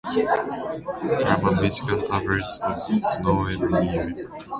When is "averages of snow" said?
2.11-3.45